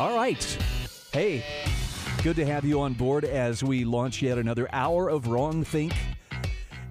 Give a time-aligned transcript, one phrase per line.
[0.00, 0.42] All right.
[1.12, 1.44] Hey,
[2.22, 5.92] good to have you on board as we launch yet another hour of Wrong Think.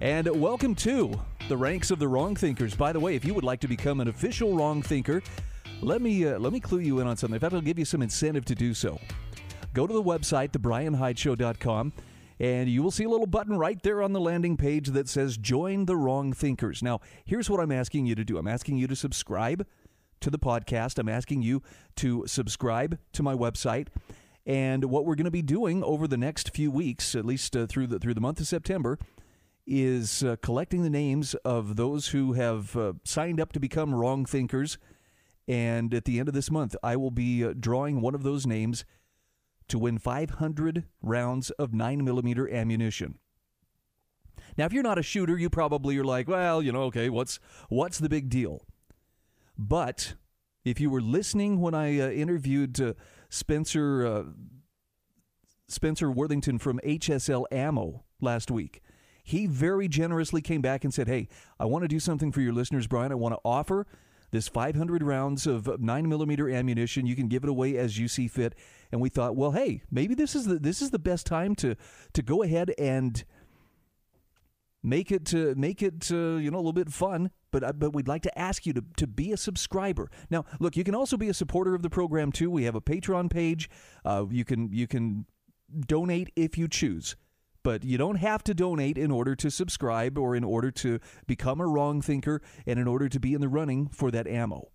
[0.00, 2.76] And welcome to the ranks of the Wrong Thinkers.
[2.76, 5.22] By the way, if you would like to become an official Wrong Thinker,
[5.80, 7.34] let me uh, let me clue you in on something.
[7.34, 9.00] In fact, I'll give you some incentive to do so.
[9.74, 11.92] Go to the website, thebryanhydeshow.com,
[12.38, 15.36] and you will see a little button right there on the landing page that says
[15.36, 16.80] Join the Wrong Thinkers.
[16.80, 19.66] Now, here's what I'm asking you to do I'm asking you to subscribe
[20.20, 20.98] to the podcast.
[20.98, 21.62] I'm asking you
[21.96, 23.88] to subscribe to my website.
[24.46, 27.66] And what we're going to be doing over the next few weeks, at least uh,
[27.66, 28.98] through the through the month of September,
[29.66, 34.24] is uh, collecting the names of those who have uh, signed up to become wrong
[34.24, 34.78] thinkers.
[35.46, 38.46] And at the end of this month, I will be uh, drawing one of those
[38.46, 38.84] names
[39.68, 43.18] to win 500 rounds of 9 millimeter ammunition.
[44.56, 47.38] Now, if you're not a shooter, you probably are like, well, you know, okay, what's
[47.68, 48.62] what's the big deal?
[49.60, 50.14] But
[50.64, 52.94] if you were listening when I uh, interviewed uh,
[53.28, 54.22] Spencer uh,
[55.68, 58.80] Spencer Worthington from HSL Ammo last week,
[59.22, 62.54] he very generously came back and said, "Hey, I want to do something for your
[62.54, 63.12] listeners, Bryan.
[63.12, 63.86] I want to offer."
[64.32, 68.28] This 500 rounds of 9 millimeter ammunition, you can give it away as you see
[68.28, 68.54] fit.
[68.92, 71.74] And we thought, well, hey, maybe this is the this is the best time to
[72.12, 73.24] to go ahead and
[74.82, 77.92] make it to make it uh, you know a little bit fun but uh, but
[77.92, 80.10] we'd like to ask you to, to be a subscriber.
[80.30, 82.50] Now look you can also be a supporter of the program too.
[82.50, 83.68] We have a patreon page.
[84.04, 85.26] Uh, you can you can
[85.86, 87.16] donate if you choose
[87.62, 91.60] but you don't have to donate in order to subscribe or in order to become
[91.60, 94.70] a wrong thinker and in order to be in the running for that ammo.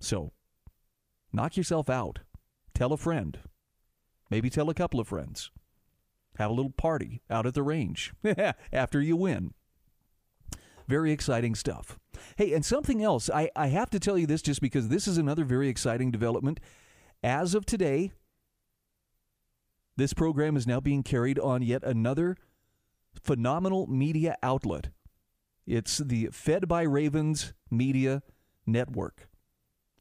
[0.00, 0.32] So
[1.32, 2.20] knock yourself out.
[2.74, 3.38] Tell a friend.
[4.30, 5.50] Maybe tell a couple of friends
[6.40, 8.12] have a little party out at the range
[8.72, 9.52] after you win.
[10.88, 11.98] Very exciting stuff.
[12.36, 15.18] Hey, and something else, I, I have to tell you this just because this is
[15.18, 16.58] another very exciting development.
[17.22, 18.10] As of today,
[19.96, 22.36] this program is now being carried on yet another
[23.22, 24.88] phenomenal media outlet.
[25.66, 28.22] It's the Fed by Ravens Media
[28.66, 29.29] Network.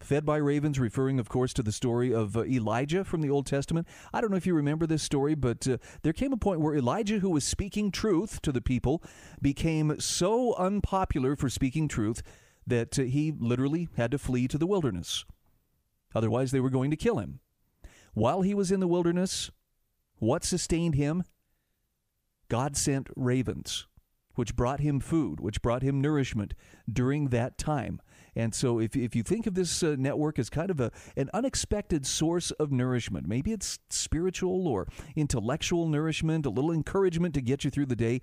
[0.01, 3.45] Fed by ravens, referring, of course, to the story of uh, Elijah from the Old
[3.45, 3.87] Testament.
[4.13, 6.75] I don't know if you remember this story, but uh, there came a point where
[6.75, 9.03] Elijah, who was speaking truth to the people,
[9.41, 12.23] became so unpopular for speaking truth
[12.65, 15.25] that uh, he literally had to flee to the wilderness.
[16.15, 17.41] Otherwise, they were going to kill him.
[18.13, 19.51] While he was in the wilderness,
[20.17, 21.23] what sustained him?
[22.47, 23.85] God sent ravens,
[24.35, 26.53] which brought him food, which brought him nourishment
[26.91, 28.01] during that time.
[28.39, 31.29] And so if, if you think of this uh, network as kind of a, an
[31.33, 37.65] unexpected source of nourishment, maybe it's spiritual or intellectual nourishment, a little encouragement to get
[37.65, 38.21] you through the day,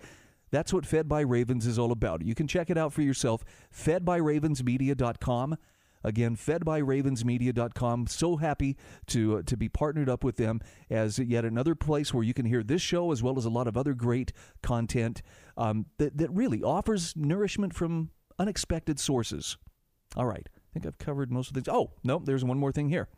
[0.50, 2.24] that's what Fed by Ravens is all about.
[2.24, 3.44] You can check it out for yourself,
[3.74, 5.58] fedbyravensmedia.com.
[6.02, 8.06] Again, fedbyravensmedia.com.
[8.06, 8.78] So happy
[9.08, 12.46] to uh, to be partnered up with them as yet another place where you can
[12.46, 15.20] hear this show as well as a lot of other great content
[15.58, 19.58] um, that, that really offers nourishment from unexpected sources.
[20.16, 20.48] All right.
[20.54, 21.74] I think I've covered most of the things.
[21.74, 23.08] Oh, no, there's one more thing here.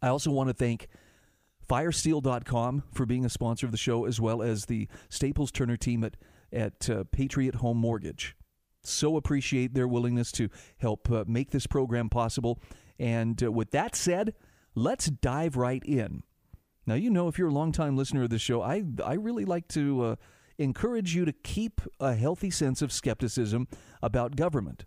[0.00, 0.88] I also want to thank
[1.68, 6.04] firesteel.com for being a sponsor of the show, as well as the Staples Turner team
[6.04, 6.16] at,
[6.52, 8.34] at uh, Patriot Home Mortgage.
[8.82, 10.48] So appreciate their willingness to
[10.78, 12.60] help uh, make this program possible.
[12.98, 14.34] And uh, with that said,
[14.74, 16.22] let's dive right in.
[16.86, 19.68] Now, you know, if you're a longtime listener of the show, I, I really like
[19.68, 20.16] to uh,
[20.56, 23.68] encourage you to keep a healthy sense of skepticism
[24.02, 24.86] about government.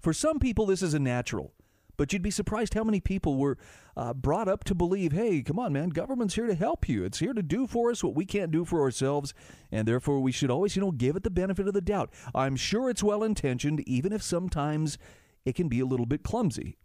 [0.00, 1.52] For some people, this is a natural.
[1.96, 3.58] But you'd be surprised how many people were
[3.94, 7.04] uh, brought up to believe, hey, come on, man, government's here to help you.
[7.04, 9.34] It's here to do for us what we can't do for ourselves,
[9.70, 12.10] and therefore we should always, you know, give it the benefit of the doubt.
[12.34, 14.96] I'm sure it's well intentioned, even if sometimes
[15.44, 16.78] it can be a little bit clumsy.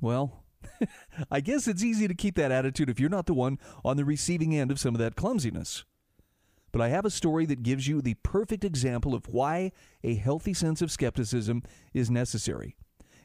[0.00, 0.44] Well,
[1.30, 4.04] I guess it's easy to keep that attitude if you're not the one on the
[4.06, 5.84] receiving end of some of that clumsiness.
[6.72, 9.72] But I have a story that gives you the perfect example of why
[10.04, 11.62] a healthy sense of skepticism
[11.92, 12.76] is necessary.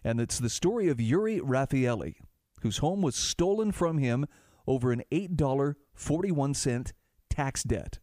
[0.03, 2.15] And it's the story of Uri Rafaeli,
[2.61, 4.25] whose home was stolen from him
[4.67, 6.91] over an $8.41
[7.29, 7.99] tax debt.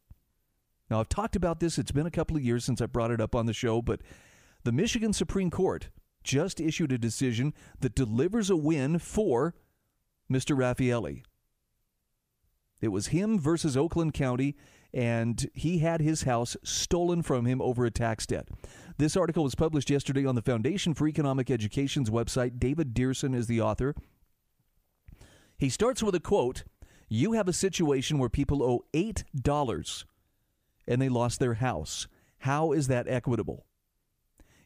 [0.91, 3.21] Now, I've talked about this, it's been a couple of years since I brought it
[3.21, 4.01] up on the show, but
[4.65, 5.89] The Michigan Supreme Court
[6.23, 9.55] just issued a decision that delivers a win for
[10.31, 10.57] Mr.
[10.57, 11.23] Rafaeli.
[12.81, 14.57] It was him versus Oakland County,
[14.95, 18.49] and he had his house stolen from him over a tax debt.
[18.99, 22.59] This article was published yesterday on the Foundation for Economic Education's website.
[22.59, 23.95] David Deerson is the author.
[25.57, 26.65] He starts with a quote
[27.09, 30.05] You have a situation where people owe $8
[30.87, 32.09] and they lost their house.
[32.39, 33.67] How is that equitable?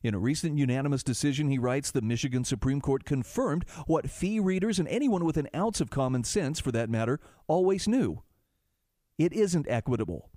[0.02, 4.78] In a recent unanimous decision, he writes, the Michigan Supreme Court confirmed what FEE readers
[4.78, 7.18] and anyone with an ounce of common sense, for that matter,
[7.48, 8.22] always knew.
[9.18, 10.30] It isn't equitable.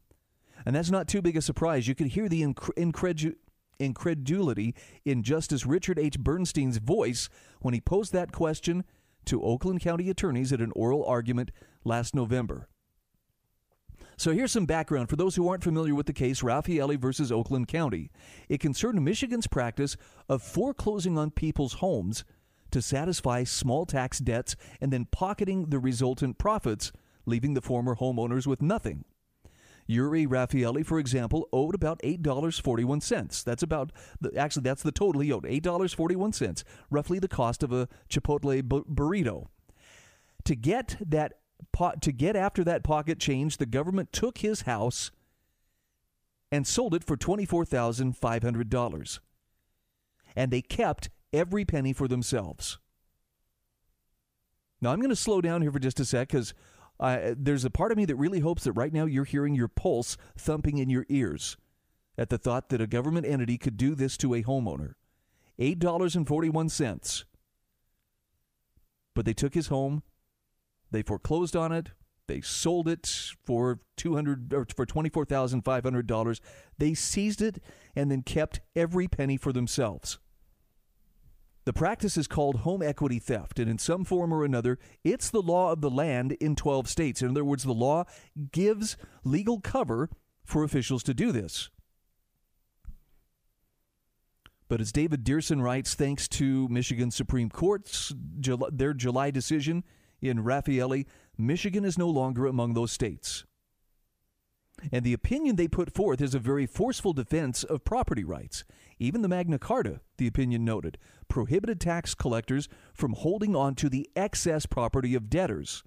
[0.66, 1.88] And that's not too big a surprise.
[1.88, 3.36] You could hear the incredu-
[3.80, 6.20] incredulity in Justice Richard H.
[6.20, 7.30] Bernstein's voice
[7.62, 8.84] when he posed that question
[9.26, 11.52] to Oakland County attorneys at an oral argument
[11.84, 12.68] last November.
[14.18, 17.70] So here's some background for those who aren't familiar with the case Rafaeli versus Oakland
[17.70, 18.12] County.
[18.50, 19.96] It concerned Michigan's practice
[20.28, 22.26] of foreclosing on people's homes
[22.72, 26.92] to satisfy small tax debts and then pocketing the resultant profits,
[27.30, 29.06] leaving the former homeowners with nothing.
[29.88, 33.44] Uri Rafaeli, for example, owed about $8.41.
[33.44, 33.92] That's about,
[34.22, 39.48] the, actually, that's the total he owed $8.41, roughly the cost of a Chipotle burrito.
[40.46, 41.34] To get that
[42.02, 45.12] to get after that pocket change, the government took his house
[46.52, 49.20] and sold it for $24,500.
[50.36, 52.78] And they kept every penny for themselves.
[54.81, 56.54] Now, I'm going to slow down here for just a sec because
[57.00, 59.68] uh, there's a part of me that really hopes that right now you're hearing your
[59.68, 61.57] pulse thumping in your ears
[62.18, 64.96] at the thought that a government entity could do this to a homeowner.
[65.60, 67.24] $8.41.
[69.16, 70.04] But they took his home
[70.92, 71.92] they foreclosed on it.
[72.28, 73.07] They sold it
[73.44, 76.42] for two hundred or for twenty four thousand five hundred dollars.
[76.78, 77.62] They seized it
[77.95, 80.19] and then kept every penny for themselves.
[81.69, 85.39] The practice is called home equity theft, and in some form or another, it's the
[85.39, 87.21] law of the land in 12 states.
[87.21, 88.06] In other words, the law
[88.51, 90.10] gives legal cover
[90.44, 91.69] for officials to do this.
[94.68, 99.83] But as David Deerson writes, thanks to Michigan Supreme Court's their July decision,
[100.24, 101.06] in Rafaeli,
[101.38, 103.45] Michigan is no longer among those states.
[104.92, 108.63] And the opinion they put forth is a very forceful defense of property rights.
[109.00, 110.98] Even the Magna Carta, the opinion noted,
[111.30, 115.84] prohibited tax collectors from holding on to the excess property of debtors.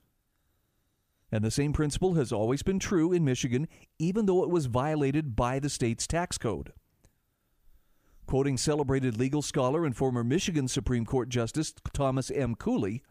[1.31, 3.69] And the same principle has always been true in Michigan,
[3.99, 6.73] even though it was violated by the state's tax code.
[8.27, 12.55] Quoting celebrated legal scholar and former Michigan Supreme Court Justice Thomas M.
[12.55, 13.03] Cooley,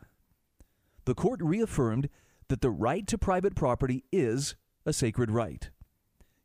[1.05, 2.09] the court reaffirmed
[2.47, 4.55] that the right to private property is
[4.85, 5.69] a sacred right.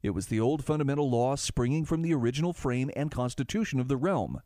[0.03, 3.97] It was the old fundamental law springing from the original frame and constitution of the
[3.97, 4.41] realm.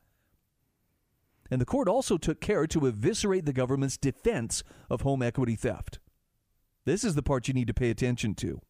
[1.50, 5.99] And the court also took care to eviscerate the government's defense of home equity theft.
[6.85, 8.61] This is the part you need to pay attention to.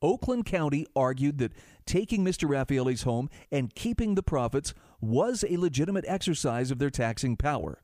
[0.00, 1.52] Oakland County argued that
[1.86, 2.48] taking Mr.
[2.48, 7.82] Rafaeli's home and keeping the profits was a legitimate exercise of their taxing power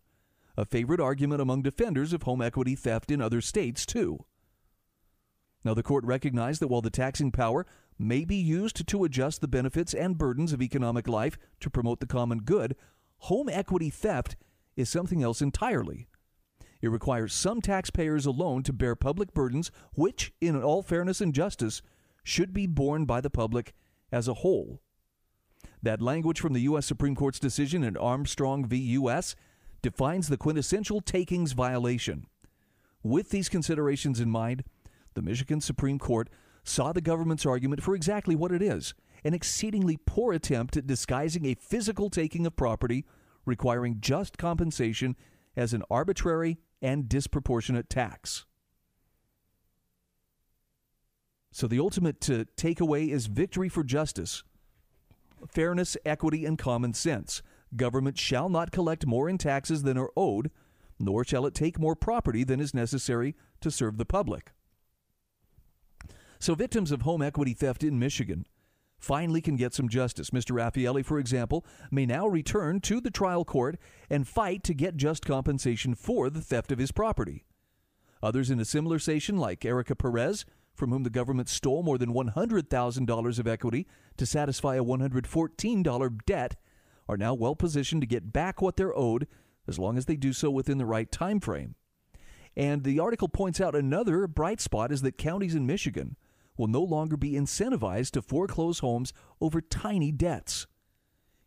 [0.57, 4.25] a favorite argument among defenders of home equity theft in other states, too.
[5.65, 7.67] Now, the court recognized that while the taxing power
[7.99, 12.07] may be used to adjust the benefits and burdens of economic life to promote the
[12.07, 12.75] common good,
[13.19, 14.37] home equity theft
[14.77, 16.09] is something else entirely.
[16.81, 21.81] It requires some taxpayers alone to bear public burdens, which, in all fairness and justice,
[22.25, 23.73] should be borne by the public
[24.11, 24.83] as a whole.
[25.81, 26.87] That language from the U.S.
[26.87, 28.77] Supreme Court's decision in Armstrong v.
[28.79, 29.37] U.S
[29.83, 32.27] defines the quintessential takings violation.
[33.03, 34.63] With these considerations in mind,
[35.15, 36.29] the Michigan Supreme Court
[36.65, 41.47] saw the government's argument for exactly what it is an exceedingly poor attempt at disguising
[41.47, 43.05] a physical taking of property
[43.45, 45.17] requiring just compensation
[45.57, 48.45] as an arbitrary and disproportionate tax.
[51.53, 54.43] So the ultimate uh, takeaway is victory for justice,
[55.49, 57.43] fairness, equity, and common sense.
[57.77, 60.51] Government shall not collect more in taxes than are owed,
[60.99, 64.53] nor shall it take more property than is necessary to serve the public.
[66.43, 68.47] So, victims of home equity theft in Michigan
[68.99, 70.31] finally can get some justice.
[70.31, 70.51] Mr.
[70.51, 73.79] Rafaeli, for example, may now return to the trial court
[74.11, 77.45] and fight to get just compensation for the theft of his property.
[78.25, 80.45] Others in a similar situation, like Erica Perez,
[80.75, 86.57] from whom the government stole more than $100,000 of equity to satisfy a $114 debt,
[87.09, 89.29] are now well positioned to get back what they're owed
[89.69, 91.77] as long as they do so within the right time frame.
[92.57, 96.17] And the article points out another bright spot is that counties in Michigan
[96.57, 100.67] will no longer be incentivized to foreclose homes over tiny debts.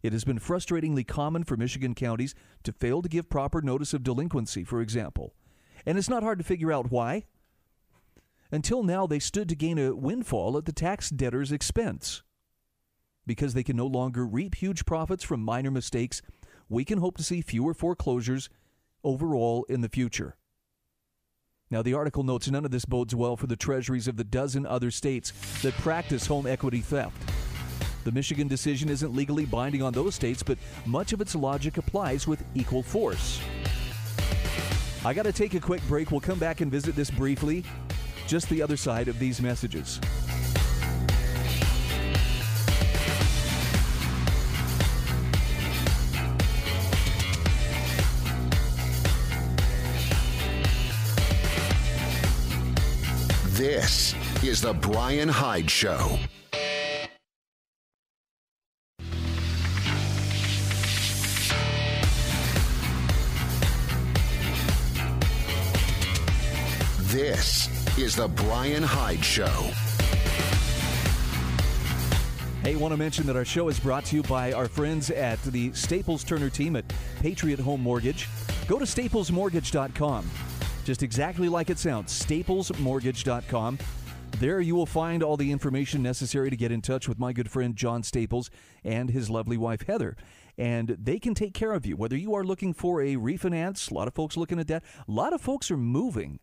[0.01, 4.03] It has been frustratingly common for Michigan counties to fail to give proper notice of
[4.03, 5.33] delinquency, for example.
[5.85, 7.23] And it's not hard to figure out why.
[8.51, 12.21] Until now, they stood to gain a windfall at the tax debtor's expense.
[13.25, 16.21] Because they can no longer reap huge profits from minor mistakes,
[16.69, 18.49] we can hope to see fewer foreclosures
[19.03, 20.37] overall in the future.
[21.71, 24.67] Now, the article notes none of this bodes well for the treasuries of the dozen
[24.67, 27.17] other states that practice home equity theft.
[28.03, 32.27] The Michigan decision isn't legally binding on those states, but much of its logic applies
[32.27, 33.41] with equal force.
[35.03, 36.11] I got to take a quick break.
[36.11, 37.63] We'll come back and visit this briefly,
[38.27, 39.99] just the other side of these messages.
[53.55, 56.19] This is The Bryan Hyde Show.
[67.03, 69.45] This is The Bryan Hyde Show.
[72.61, 75.41] Hey, want to mention that our show is brought to you by our friends at
[75.43, 76.83] the Staples Turner team at
[77.21, 78.27] Patriot Home Mortgage.
[78.67, 80.29] Go to staplesmortgage.com.
[80.85, 83.79] Just exactly like it sounds, staplesmortgage.com.
[84.39, 87.49] There you will find all the information necessary to get in touch with my good
[87.49, 88.51] friend John Staples
[88.83, 90.15] and his lovely wife Heather.
[90.59, 93.89] And they can take care of you, whether you are looking for a refinance.
[93.89, 94.83] A lot of folks looking at that.
[95.07, 96.39] A lot of folks are moving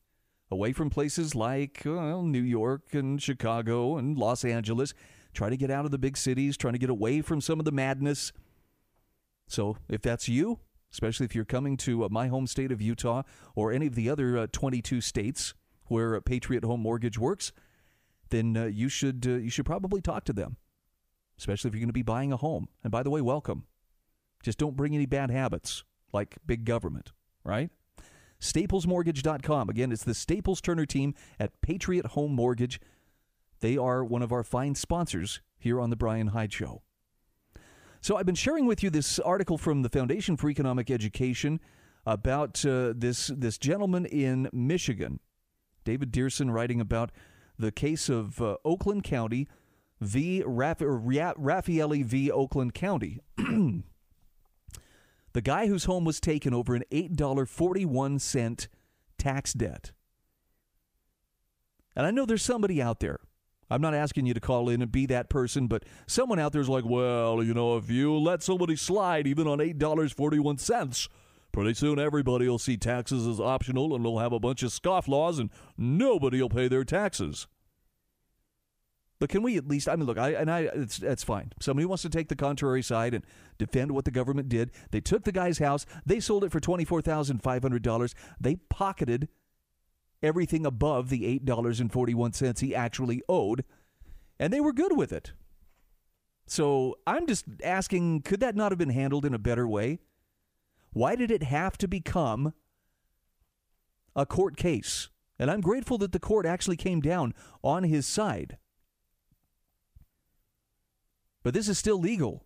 [0.51, 4.93] away from places like well, New York and Chicago and Los Angeles.
[5.35, 7.65] Try to get out of the big cities, trying to get away from some of
[7.65, 8.33] the madness.
[9.47, 10.59] So if that's you,
[10.93, 13.23] especially if you're coming to uh, my home state of Utah
[13.55, 15.55] or any of the other uh, 22 states
[15.87, 17.53] where Patriot Home Mortgage works,
[18.31, 20.57] then uh, you should uh, you should probably talk to them,
[21.39, 22.69] especially if you're going to be buying a home.
[22.83, 23.65] And by the way, welcome.
[24.43, 27.13] Just don't bring any bad habits like big government,
[27.45, 27.71] right?
[28.41, 29.69] StaplesMortgage.com.
[29.69, 32.81] Again, it's the Staples Turner team at Patriot Home Mortgage.
[33.61, 36.83] They are one of our fine sponsors here on The Bryan Hyde Show.
[38.03, 41.61] So I've been sharing with you this article from the Foundation for Economic Education
[42.05, 45.21] about uh, this, this gentleman in Michigan,
[45.85, 47.13] David Deerson, writing about
[47.57, 49.47] the case of uh, Oakland County
[50.01, 50.43] v.
[50.45, 52.29] Raff- Rafaeli v.
[52.29, 53.21] Oakland County.
[53.37, 53.85] the
[55.41, 58.67] guy whose home was taken over an $8.41
[59.17, 59.93] tax debt.
[61.95, 63.21] And I know there's somebody out there.
[63.73, 66.69] I'm not asking you to call in and be that person, but someone out there's
[66.69, 71.09] like, well, you know, if you let somebody slide even on $8.41,
[71.53, 75.09] pretty soon everybody will see taxes as optional and we'll have a bunch of scoff
[75.09, 75.49] laws and
[75.79, 77.47] nobody will pay their taxes.
[79.19, 79.89] But can we at least?
[79.89, 81.53] I mean, look, I and I, it's that's fine.
[81.61, 83.25] Somebody wants to take the contrary side and
[83.57, 84.73] defend what the government did.
[84.91, 85.87] They took the guy's house.
[86.05, 88.17] They sold it for twenty four thousand five hundred dollars.
[88.41, 89.29] They pocketed
[90.23, 93.65] everything above the eight dollars and forty one cents he actually owed,
[94.39, 95.33] and they were good with it.
[96.47, 100.01] So I'm just asking, could that not have been handled in a better way?
[100.93, 102.53] Why did it have to become
[104.15, 105.09] a court case?
[105.39, 108.59] And I'm grateful that the court actually came down on his side.
[111.43, 112.45] But this is still legal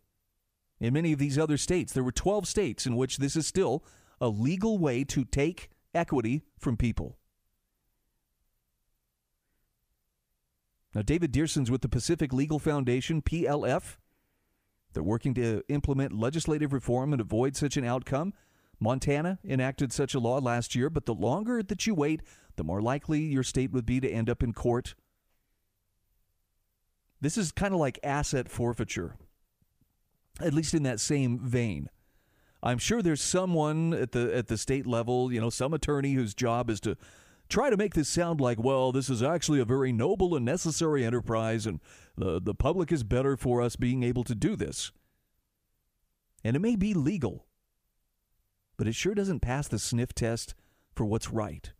[0.80, 1.92] in many of these other states.
[1.92, 3.84] There were 12 states in which this is still
[4.20, 7.18] a legal way to take equity from people.
[10.96, 13.98] Now, David Deerson's with the Pacific Legal Foundation, PLF.
[14.94, 18.32] They're working to implement legislative reform and avoid such an outcome.
[18.80, 22.22] Montana enacted such a law last year, but the longer that you wait,
[22.56, 24.94] the more likely your state would be to end up in court
[27.20, 29.16] this is kind of like asset forfeiture,
[30.40, 31.88] at least in that same vein.
[32.62, 36.34] I'm sure there's someone at the at the state level, you know, some attorney whose
[36.34, 36.96] job is to
[37.48, 41.04] try to make this sound like, well, this is actually a very noble and necessary
[41.04, 41.80] enterprise, and
[42.16, 44.92] the the public is better for us being able to do this.
[46.44, 47.46] And it may be legal,
[48.76, 50.54] but it sure doesn't pass the sniff test
[50.94, 51.72] for what's right.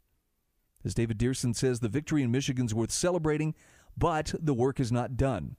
[0.84, 3.54] As David Deerson says, the victory in Michigan's worth celebrating,
[3.96, 5.56] but the work is not done.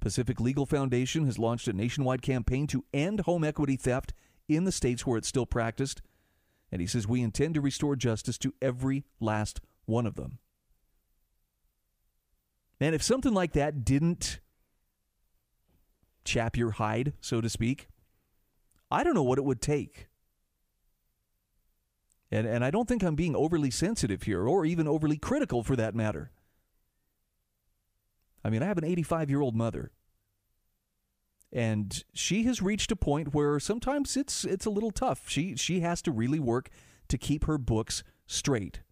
[0.00, 4.14] Pacific Legal Foundation has launched a nationwide campaign to end home equity theft
[4.48, 6.02] in the states where it's still practiced.
[6.70, 10.38] And he says, We intend to restore justice to every last one of them.
[12.80, 14.40] And if something like that didn't
[16.24, 17.88] chap your hide, so to speak,
[18.90, 20.08] I don't know what it would take.
[22.30, 25.76] And, and I don't think I'm being overly sensitive here or even overly critical for
[25.76, 26.30] that matter.
[28.44, 29.90] I mean, I have an 85 year old mother.
[31.52, 35.28] And she has reached a point where sometimes it's it's a little tough.
[35.28, 36.68] She she has to really work
[37.08, 38.82] to keep her books straight.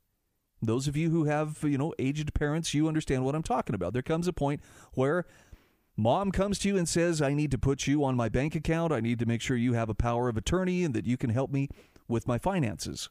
[0.62, 3.92] Those of you who have, you know, aged parents, you understand what I'm talking about.
[3.92, 4.62] There comes a point
[4.94, 5.26] where
[5.96, 8.92] mom comes to you and says, "I need to put you on my bank account.
[8.92, 11.30] I need to make sure you have a power of attorney and that you can
[11.30, 11.68] help me
[12.08, 13.10] with my finances."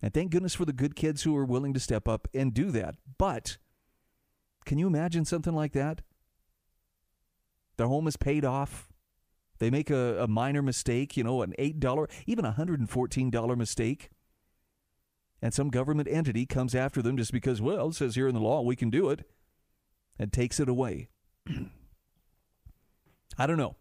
[0.00, 2.70] And thank goodness for the good kids who are willing to step up and do
[2.70, 2.94] that.
[3.18, 3.58] But
[4.64, 6.02] can you imagine something like that?
[7.78, 8.90] Their home is paid off.
[9.58, 14.10] They make a, a minor mistake, you know, an $8, even a $114 mistake.
[15.40, 18.40] And some government entity comes after them just because, well, it says here in the
[18.40, 19.28] law we can do it
[20.18, 21.08] and takes it away.
[23.38, 23.76] I don't know.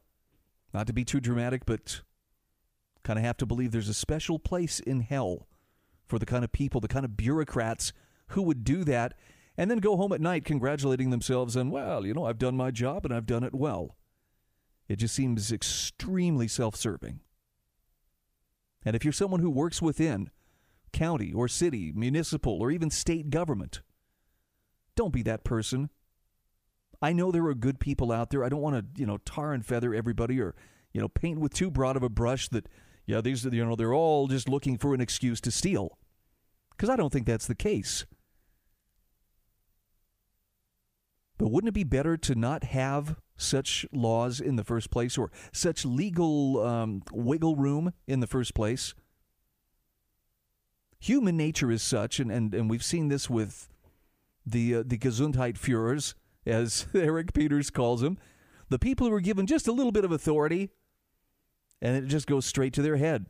[0.74, 2.02] Not to be too dramatic, but
[3.04, 5.48] kind of have to believe there's a special place in hell
[6.06, 7.94] for the kind of people, the kind of bureaucrats
[8.30, 9.16] who would do that
[9.58, 12.72] and then go home at night congratulating themselves and, well, you know, I've done my
[12.72, 13.98] job and I've done it well.
[14.88, 17.20] It just seems extremely self serving.
[18.86, 20.30] And if you're someone who works within
[20.94, 23.82] county or city, municipal, or even state government,
[24.96, 25.90] don't be that person.
[27.02, 28.44] I know there are good people out there.
[28.44, 30.56] I don't want to, you know, tar and feather everybody or,
[30.94, 32.68] you know, paint with too broad of a brush that,
[33.06, 35.98] yeah, these, are, you know, they're all just looking for an excuse to steal.
[36.72, 38.06] Because I don't think that's the case.
[41.38, 45.32] But wouldn't it be better to not have such laws in the first place or
[45.52, 48.96] such legal um, wiggle room in the first place?
[51.00, 53.70] Human nature is such, and, and, and we've seen this with
[54.46, 56.16] the, uh, the Gesundheitsführers,
[56.46, 58.18] as Eric Peters calls them,
[58.70, 60.72] the people who are given just a little bit of authority,
[61.82, 63.28] and it just goes straight to their head.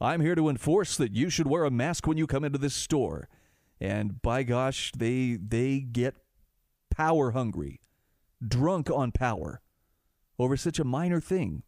[0.00, 2.74] I'm here to enforce that you should wear a mask when you come into this
[2.74, 3.28] store.
[3.80, 6.16] And by gosh, they they get
[7.00, 7.80] power hungry,
[8.46, 9.62] drunk on power
[10.38, 11.62] over such a minor thing.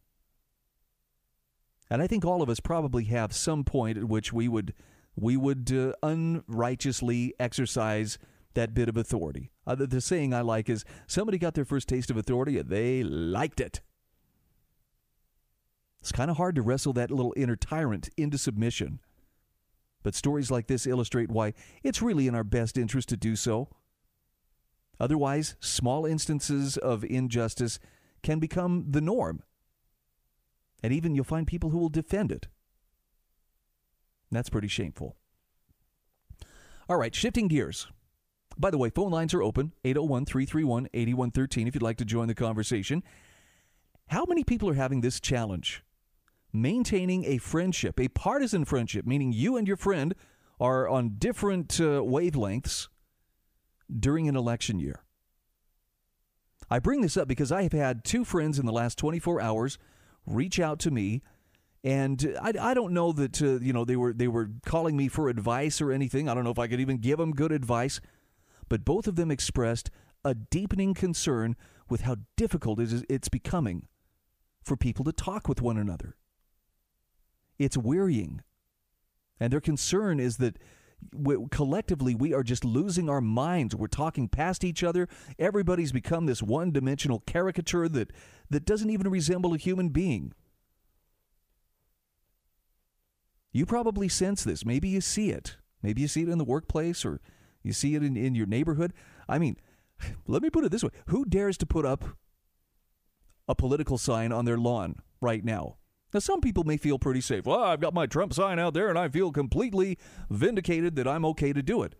[1.88, 4.74] And I think all of us probably have some point at which we would
[5.16, 8.18] we would uh, unrighteously exercise
[8.52, 9.50] that bit of authority.
[9.66, 12.68] Uh, the, the saying I like is somebody got their first taste of authority and
[12.68, 13.80] they liked it.
[16.00, 19.00] It's kind of hard to wrestle that little inner tyrant into submission.
[20.02, 23.70] But stories like this illustrate why it's really in our best interest to do so.
[25.02, 27.80] Otherwise, small instances of injustice
[28.22, 29.42] can become the norm.
[30.80, 32.46] And even you'll find people who will defend it.
[34.30, 35.16] That's pretty shameful.
[36.88, 37.88] All right, shifting gears.
[38.56, 42.28] By the way, phone lines are open 801 331 8113 if you'd like to join
[42.28, 43.02] the conversation.
[44.06, 45.82] How many people are having this challenge?
[46.52, 50.14] Maintaining a friendship, a partisan friendship, meaning you and your friend
[50.60, 52.86] are on different uh, wavelengths
[53.90, 55.04] during an election year.
[56.70, 59.78] I bring this up because I have had two friends in the last 24 hours
[60.24, 61.22] reach out to me
[61.84, 65.08] and I, I don't know that uh, you know they were they were calling me
[65.08, 66.28] for advice or anything.
[66.28, 68.00] I don't know if I could even give them good advice,
[68.68, 69.90] but both of them expressed
[70.24, 71.56] a deepening concern
[71.88, 73.88] with how difficult it is, it's becoming
[74.62, 76.16] for people to talk with one another.
[77.58, 78.42] It's wearying,
[79.40, 80.58] and their concern is that
[81.12, 83.74] we, collectively we are just losing our minds.
[83.74, 85.08] We're talking past each other.
[85.38, 88.12] Everybody's become this one-dimensional caricature that
[88.50, 90.32] that doesn't even resemble a human being.
[93.52, 94.64] You probably sense this.
[94.64, 95.56] Maybe you see it.
[95.82, 97.20] Maybe you see it in the workplace or
[97.62, 98.92] you see it in, in your neighborhood.
[99.28, 99.56] I mean,
[100.26, 102.04] let me put it this way who dares to put up
[103.48, 105.76] a political sign on their lawn right now?
[106.12, 107.46] Now, some people may feel pretty safe.
[107.46, 109.98] Well, I've got my Trump sign out there and I feel completely
[110.28, 111.94] vindicated that I'm okay to do it.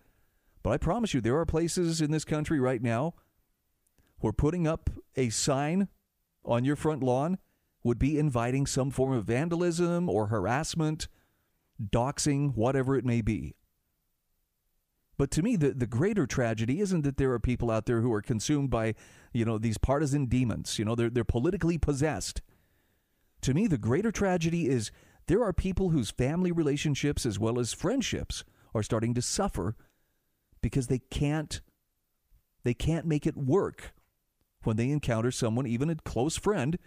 [0.62, 3.14] But I promise you, there are places in this country right now
[4.18, 5.88] where putting up a sign
[6.44, 7.38] on your front lawn
[7.82, 11.08] would be inviting some form of vandalism or harassment,
[11.82, 13.56] doxing, whatever it may be.
[15.18, 18.12] But to me, the, the greater tragedy isn't that there are people out there who
[18.12, 18.94] are consumed by,
[19.32, 20.78] you know, these partisan demons.
[20.78, 22.40] You know, they're, they're politically possessed.
[23.42, 24.90] To me, the greater tragedy is
[25.26, 29.76] there are people whose family relationships as well as friendships are starting to suffer
[30.60, 31.60] because they can't
[32.64, 33.92] they can't make it work
[34.62, 36.78] when they encounter someone, even a close friend,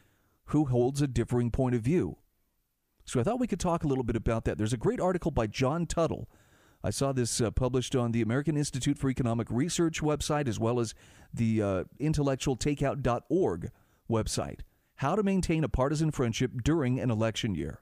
[0.45, 2.17] who holds a differing point of view.
[3.03, 4.57] So I thought we could talk a little bit about that.
[4.57, 6.29] There's a great article by John Tuttle.
[6.81, 10.79] I saw this uh, published on the American Institute for Economic Research website as well
[10.79, 10.93] as
[11.33, 13.71] the uh, intellectualtakeout.org
[14.09, 14.59] website
[14.97, 17.81] how to maintain a partisan friendship during an election year.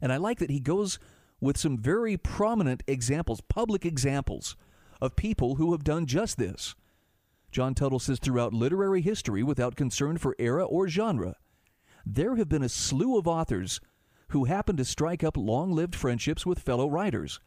[0.00, 0.98] And I like that he goes
[1.40, 4.56] with some very prominent examples, public examples,
[5.00, 6.74] of people who have done just this.
[7.50, 11.36] John Tuttle says throughout literary history, without concern for era or genre,
[12.04, 13.80] there have been a slew of authors
[14.28, 17.40] who happened to strike up long lived friendships with fellow writers.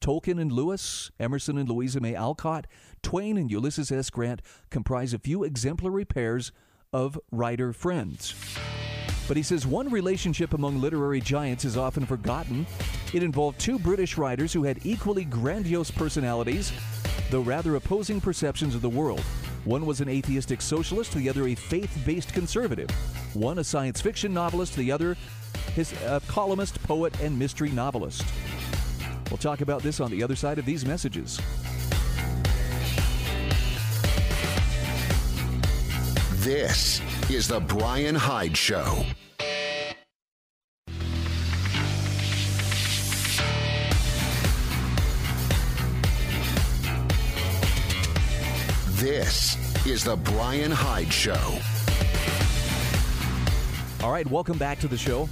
[0.00, 2.66] Tolkien and Lewis, Emerson and Louisa May Alcott,
[3.02, 4.10] Twain and Ulysses S.
[4.10, 6.52] Grant comprise a few exemplary pairs
[6.96, 8.34] of writer friends.
[9.28, 12.66] But he says one relationship among literary giants is often forgotten.
[13.12, 16.72] It involved two British writers who had equally grandiose personalities,
[17.30, 19.20] though rather opposing perceptions of the world.
[19.66, 22.88] One was an atheistic socialist, the other a faith based conservative.
[23.34, 25.18] One a science fiction novelist, the other
[25.74, 28.24] his a columnist, poet, and mystery novelist.
[29.30, 31.38] We'll talk about this on the other side of these messages.
[36.46, 39.04] This is The Bryan Hyde Show.
[48.90, 51.34] This is The Bryan Hyde Show.
[54.04, 55.28] All right, welcome back to the show.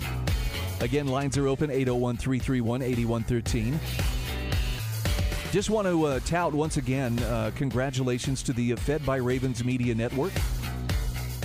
[0.81, 3.79] Again, lines are open 801 331 8113.
[5.53, 9.95] Just want to uh, tout once again uh, congratulations to the Fed by Ravens Media
[9.95, 10.33] Network.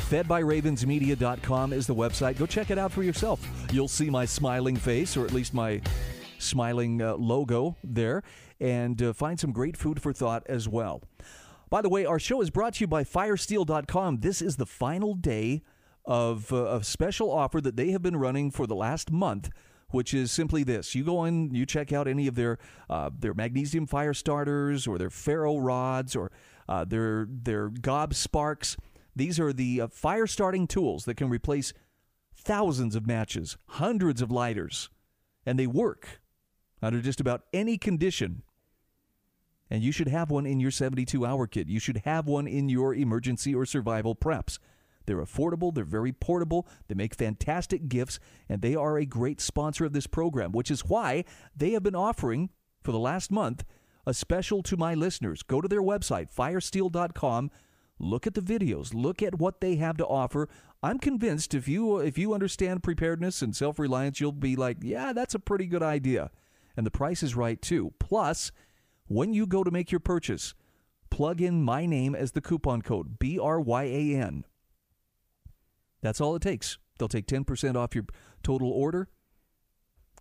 [0.10, 2.40] FedByRavensMedia.com is the website.
[2.40, 3.48] Go check it out for yourself.
[3.72, 5.82] You'll see my smiling face, or at least my
[6.40, 8.24] smiling uh, logo there,
[8.60, 11.04] and uh, find some great food for thought as well.
[11.70, 14.22] By the way, our show is brought to you by Firesteel.com.
[14.22, 15.62] This is the final day
[16.06, 19.52] of uh, a special offer that they have been running for the last month
[19.92, 22.60] which is simply this: you go in, you check out any of their
[22.92, 26.32] uh, their magnesium fire starters, or their ferro rods, or
[26.68, 28.78] uh, their their GobSparks.
[29.16, 31.74] These are the uh, fire starting tools that can replace
[32.36, 34.90] thousands of matches, hundreds of lighters,
[35.46, 36.22] and they work
[36.82, 38.44] under just about any condition.
[39.70, 41.68] And you should have one in your 72 hour kit.
[41.68, 44.58] You should have one in your emergency or survival preps.
[45.06, 49.86] They're affordable, they're very portable, they make fantastic gifts, and they are a great sponsor
[49.86, 52.50] of this program, which is why they have been offering
[52.84, 53.64] for the last month
[54.06, 55.42] a special to my listeners.
[55.44, 57.52] Go to their website, firesteel.com.
[58.00, 58.94] Look at the videos.
[58.94, 60.48] Look at what they have to offer.
[60.82, 65.36] I'm convinced if you if you understand preparedness and self-reliance, you'll be like, "Yeah, that's
[65.36, 66.32] a pretty good idea."
[66.78, 67.94] And the price is right too.
[68.00, 68.52] Plus,
[69.08, 70.54] when you go to make your purchase,
[71.10, 74.46] plug in my name as the coupon code B R Y A N.
[76.02, 76.78] That's all it takes.
[76.98, 78.06] They'll take 10% off your
[78.44, 79.10] total order.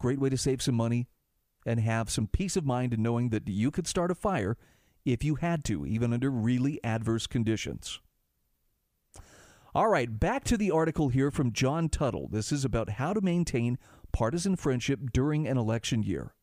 [0.00, 1.08] Great way to save some money
[1.66, 4.56] and have some peace of mind in knowing that you could start a fire
[5.04, 8.00] if you had to, even under really adverse conditions.
[9.74, 12.28] All right, back to the article here from John Tuttle.
[12.28, 13.78] This is about how to maintain
[14.12, 16.34] partisan friendship during an election year.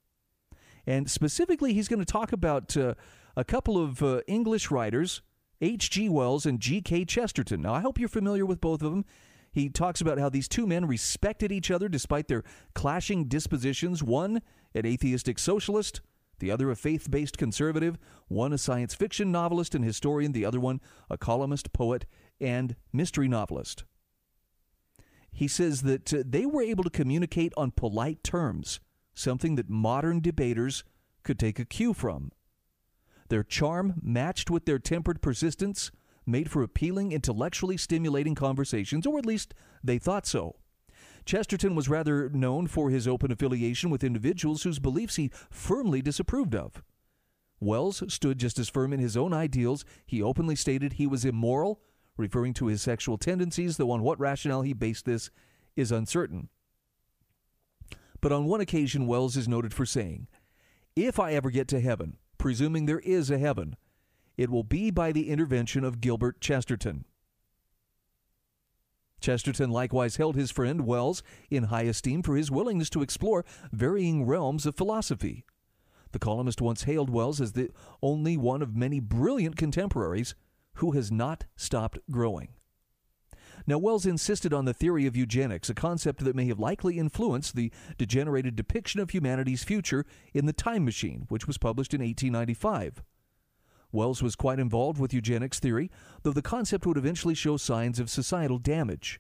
[0.85, 2.93] And specifically, he's going to talk about uh,
[3.35, 5.21] a couple of uh, English writers,
[5.59, 6.09] H.G.
[6.09, 7.05] Wells and G.K.
[7.05, 7.61] Chesterton.
[7.61, 9.05] Now, I hope you're familiar with both of them.
[9.51, 14.03] He talks about how these two men respected each other despite their clashing dispositions.
[14.03, 14.41] One,
[14.73, 16.01] an atheistic socialist,
[16.39, 17.97] the other, a faith based conservative.
[18.27, 22.05] One, a science fiction novelist and historian, the other one, a columnist, poet,
[22.39, 23.83] and mystery novelist.
[25.31, 28.79] He says that uh, they were able to communicate on polite terms,
[29.13, 30.83] something that modern debaters
[31.23, 32.31] could take a cue from.
[33.29, 35.91] Their charm, matched with their tempered persistence,
[36.25, 40.55] made for appealing, intellectually stimulating conversations, or at least they thought so.
[41.25, 46.53] Chesterton was rather known for his open affiliation with individuals whose beliefs he firmly disapproved
[46.53, 46.83] of.
[47.59, 49.85] Wells stood just as firm in his own ideals.
[50.05, 51.81] He openly stated he was immoral,
[52.15, 55.31] referring to his sexual tendencies, though on what rationale he based this
[55.75, 56.49] is uncertain.
[58.21, 60.27] But on one occasion, Wells is noted for saying,
[60.95, 63.75] If I ever get to heaven, presuming there is a heaven,
[64.37, 67.05] it will be by the intervention of Gilbert Chesterton.
[69.25, 74.23] Chesterton likewise held his friend Wells in high esteem for his willingness to explore varying
[74.23, 75.45] realms of philosophy.
[76.11, 77.71] The columnist once hailed Wells as the
[78.03, 80.35] only one of many brilliant contemporaries
[80.75, 82.49] who has not stopped growing.
[83.65, 87.55] Now, Wells insisted on the theory of eugenics, a concept that may have likely influenced
[87.55, 93.01] the degenerated depiction of humanity's future in The Time Machine, which was published in 1895.
[93.95, 95.89] Wells was quite involved with eugenics theory,
[96.21, 99.19] though the concept would eventually show signs of societal damage.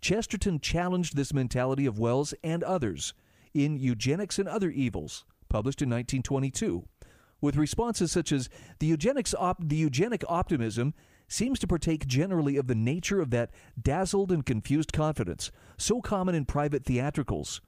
[0.00, 3.12] Chesterton challenged this mentality of Wells and others
[3.52, 6.88] in Eugenics and Other Evils, published in 1922,
[7.40, 10.94] with responses such as the eugenics op- the eugenic optimism
[11.28, 16.34] seems to partake generally of the nature of that dazzled and confused confidence so common
[16.34, 17.60] in private theatricals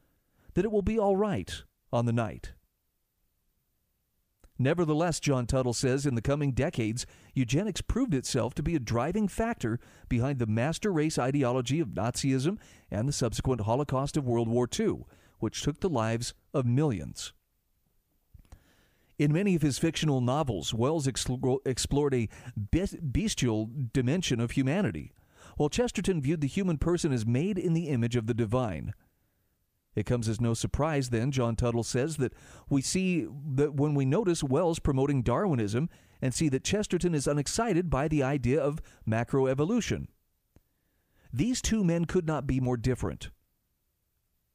[0.54, 2.52] that it will be all right on the night.
[4.58, 9.26] Nevertheless, John Tuttle says in the coming decades, eugenics proved itself to be a driving
[9.26, 12.58] factor behind the master race ideology of Nazism
[12.90, 15.04] and the subsequent Holocaust of World War II,
[15.38, 17.32] which took the lives of millions.
[19.18, 22.28] In many of his fictional novels, Wells explored a
[22.60, 25.12] bestial dimension of humanity,
[25.56, 28.94] while Chesterton viewed the human person as made in the image of the divine.
[29.94, 32.32] It comes as no surprise, then, John Tuttle says, that
[32.70, 35.90] we see that when we notice Wells promoting Darwinism
[36.22, 40.06] and see that Chesterton is unexcited by the idea of macroevolution.
[41.32, 43.30] These two men could not be more different.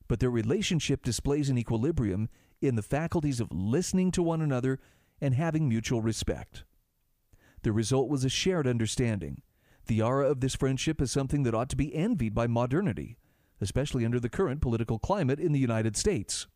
[0.07, 2.29] But their relationship displays an equilibrium
[2.61, 4.79] in the faculties of listening to one another
[5.19, 6.63] and having mutual respect.
[7.63, 9.41] The result was a shared understanding.
[9.87, 13.17] The aura of this friendship is something that ought to be envied by modernity
[13.61, 16.47] especially under the current political climate in the United States.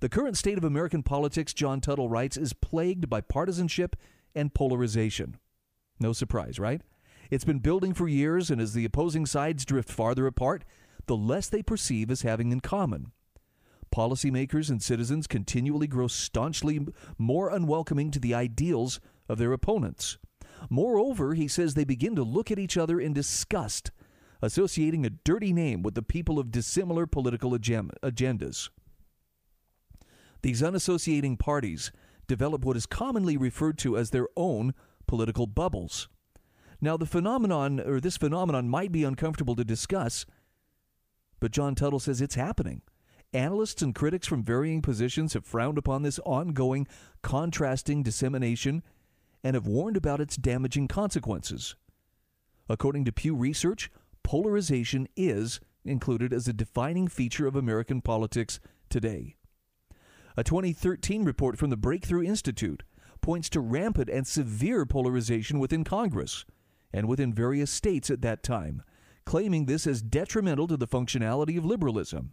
[0.00, 3.96] The current state of American politics, John Tuttle writes, is plagued by partisanship
[4.34, 5.36] and polarization.
[6.00, 6.82] No surprise, right?
[7.30, 10.64] It's been building for years, and as the opposing sides drift farther apart,
[11.06, 13.12] the less they perceive as having in common.
[13.94, 20.18] Policymakers and citizens continually grow staunchly more unwelcoming to the ideals of their opponents.
[20.68, 23.90] Moreover, he says they begin to look at each other in disgust
[24.44, 28.68] associating a dirty name with the people of dissimilar political agendas.
[30.42, 31.90] These unassociating parties
[32.26, 34.74] develop what is commonly referred to as their own
[35.06, 36.08] political bubbles.
[36.80, 40.26] Now, the phenomenon, or this phenomenon, might be uncomfortable to discuss,
[41.40, 42.82] but John Tuttle says it's happening.
[43.32, 46.86] Analysts and critics from varying positions have frowned upon this ongoing,
[47.22, 48.82] contrasting dissemination
[49.42, 51.74] and have warned about its damaging consequences.
[52.68, 53.90] According to Pew Research,
[54.24, 58.58] polarization is included as a defining feature of American politics
[58.90, 59.36] today.
[60.36, 62.82] A 2013 report from the Breakthrough Institute
[63.20, 66.44] points to rampant and severe polarization within Congress
[66.92, 68.82] and within various states at that time,
[69.24, 72.32] claiming this as detrimental to the functionality of liberalism.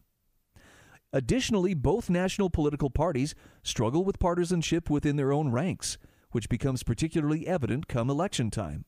[1.13, 5.97] Additionally, both national political parties struggle with partisanship within their own ranks,
[6.31, 8.85] which becomes particularly evident come election time.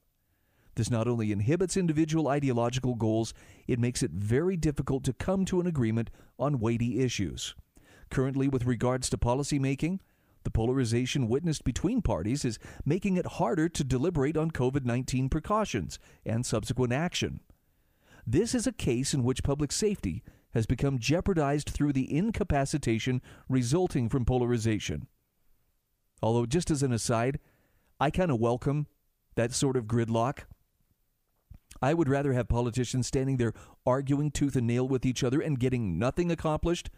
[0.75, 3.33] This not only inhibits individual ideological goals,
[3.67, 6.09] it makes it very difficult to come to an agreement
[6.39, 7.55] on weighty issues.
[8.09, 9.99] Currently, with regards to policymaking,
[10.43, 15.99] the polarization witnessed between parties is making it harder to deliberate on COVID 19 precautions
[16.25, 17.39] and subsequent action.
[18.25, 24.09] This is a case in which public safety has become jeopardized through the incapacitation resulting
[24.09, 25.07] from polarization.
[26.21, 27.39] Although, just as an aside,
[27.99, 28.87] I kind of welcome
[29.35, 30.39] that sort of gridlock.
[31.83, 33.53] I would rather have politicians standing there
[33.85, 36.89] arguing tooth and nail with each other and getting nothing accomplished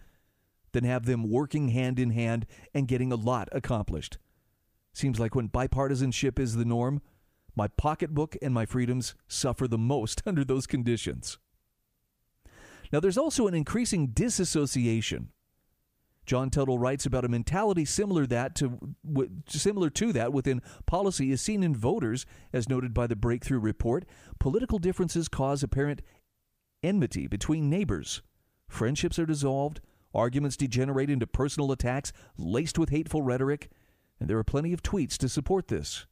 [0.74, 4.20] than have them working hand in hand and getting a lot accomplished.
[4.94, 7.02] Seems like when bipartisanship is the norm,
[7.56, 11.40] my pocketbook and my freedoms suffer the most under those conditions.
[12.92, 15.32] Now, there's also an increasing disassociation
[16.26, 21.32] John Tuttle writes about a mentality similar that to w- similar to that within policy
[21.32, 24.06] is seen in voters, as noted by the Breakthrough Report.
[24.40, 26.02] Political differences cause apparent
[26.82, 28.22] enmity between neighbors.
[28.68, 29.82] Friendships are dissolved.
[30.14, 33.70] Arguments degenerate into personal attacks laced with hateful rhetoric,
[34.20, 36.06] and there are plenty of tweets to support this.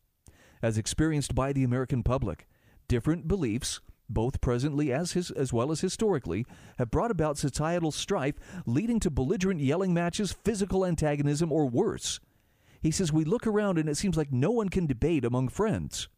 [0.61, 2.47] As experienced by the American public,
[2.87, 6.45] different beliefs both presently as, his, as well as historically,
[6.77, 8.35] have brought about societal strife,
[8.65, 12.19] leading to belligerent yelling matches, physical antagonism, or worse.
[12.81, 16.09] He says, We look around and it seems like no one can debate among friends.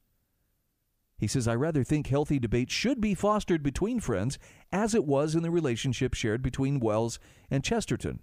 [1.18, 4.38] He says, I rather think healthy debate should be fostered between friends,
[4.72, 7.20] as it was in the relationship shared between Wells
[7.50, 8.20] and Chesterton.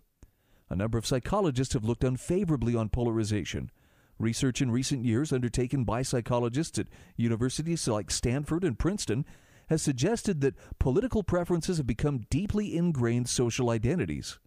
[0.69, 3.71] A number of psychologists have looked unfavorably on polarization.
[4.19, 9.25] Research in recent years, undertaken by psychologists at universities like Stanford and Princeton,
[9.73, 14.39] has suggested that political preferences have become deeply ingrained social identities.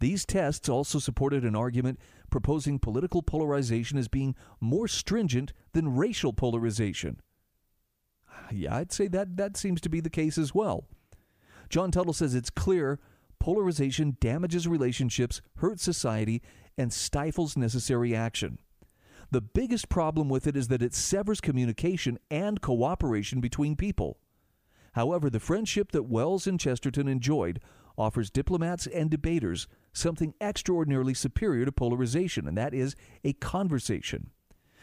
[0.00, 6.32] These tests also supported an argument proposing political polarization as being more stringent than racial
[6.32, 7.20] polarization.
[8.50, 10.86] Yeah, I'd say that that seems to be the case as well.
[11.68, 13.00] John Tuttle says it's clear
[13.38, 16.40] polarization damages relationships, hurts society,
[16.78, 18.60] and stifles necessary action.
[19.30, 24.18] The biggest problem with it is that it severs communication and cooperation between people.
[24.92, 27.60] However, the friendship that Wells and Chesterton enjoyed
[27.96, 34.30] offers diplomats and debaters something extraordinarily superior to polarization, and that is a conversation.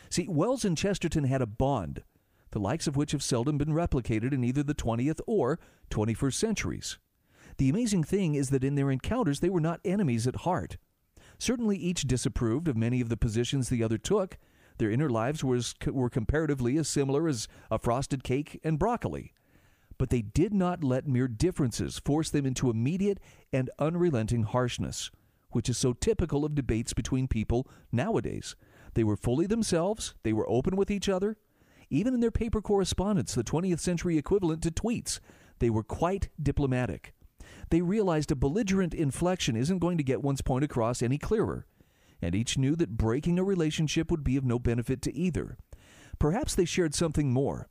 [0.10, 2.04] See, Wells and Chesterton had a bond,
[2.52, 5.60] the likes of which have seldom been replicated in either the 20th or
[5.92, 6.98] 21st centuries.
[7.58, 10.78] The amazing thing is that in their encounters, they were not enemies at heart.
[11.38, 14.38] Certainly, each disapproved of many of the positions the other took.
[14.78, 19.34] Their inner lives was, were comparatively as similar as a frosted cake and broccoli.
[20.00, 23.20] But they did not let mere differences force them into immediate
[23.54, 25.12] and unrelenting harshness,
[25.52, 28.56] which is so typical of debates between people nowadays.
[28.96, 31.38] They were fully themselves, they were open with each other.
[31.92, 35.20] Even in their paper correspondence, the 20th century equivalent to tweets,
[35.60, 37.14] they were quite diplomatic.
[37.70, 41.66] They realized a belligerent inflection isn't going to get one's point across any clearer,
[42.22, 45.58] and each knew that breaking a relationship would be of no benefit to either.
[46.20, 47.68] Perhaps they shared something more.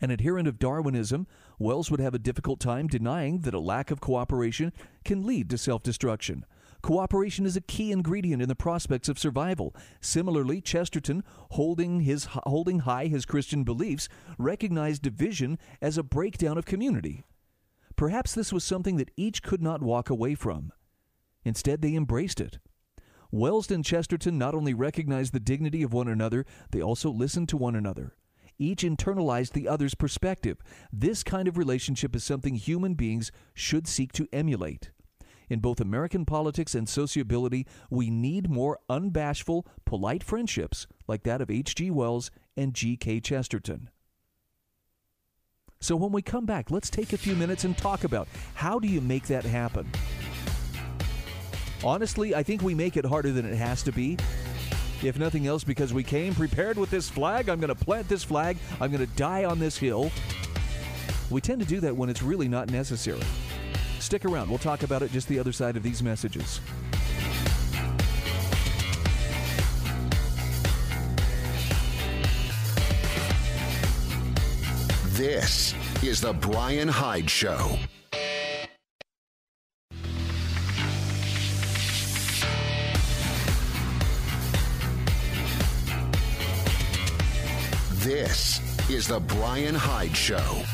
[0.00, 1.26] An adherent of Darwinism,
[1.58, 4.72] Wells would have a difficult time denying that a lack of cooperation
[5.04, 6.46] can lead to self destruction.
[6.82, 9.74] Cooperation is a key ingredient in the prospects of survival.
[10.00, 14.08] Similarly, Chesterton, holding, his, holding high his Christian beliefs,
[14.38, 17.24] recognized division as a breakdown of community.
[17.96, 20.72] Perhaps this was something that each could not walk away from.
[21.44, 22.58] Instead, they embraced it.
[23.30, 27.58] Wells and Chesterton not only recognized the dignity of one another, they also listened to
[27.58, 28.14] one another.
[28.60, 30.58] Each internalized the other's perspective.
[30.92, 34.90] This kind of relationship is something human beings should seek to emulate.
[35.48, 41.50] In both American politics and sociability, we need more unbashful, polite friendships like that of
[41.50, 41.90] H.G.
[41.90, 43.20] Wells and G.K.
[43.20, 43.88] Chesterton.
[45.80, 48.86] So when we come back, let's take a few minutes and talk about how do
[48.86, 49.90] you make that happen?
[51.82, 54.18] Honestly, I think we make it harder than it has to be.
[55.02, 57.48] If nothing else, because we came prepared with this flag.
[57.48, 58.58] I'm going to plant this flag.
[58.80, 60.10] I'm going to die on this hill.
[61.30, 63.22] We tend to do that when it's really not necessary.
[63.98, 64.50] Stick around.
[64.50, 66.60] We'll talk about it just the other side of these messages.
[75.12, 77.78] This is The Bryan Hyde Show.
[88.10, 90.64] This is The Bryan Hyde Show.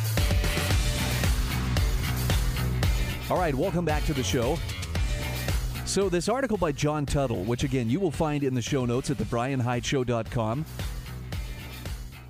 [3.29, 4.57] All right, welcome back to the show.
[5.85, 9.11] So, this article by John Tuttle, which again you will find in the show notes
[9.11, 10.65] at thebryanhydeshow.com,